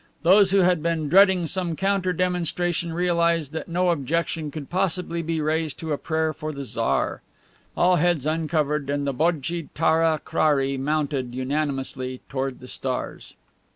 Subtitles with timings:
[0.23, 5.39] Those who had been dreading some counter demonstration realized that no objection could possibly be
[5.41, 7.21] raised to a prayer for the Tsar.
[7.77, 13.35] All heads uncovered and the Bodje Taara Krari mounted, unanimously, toward the stars.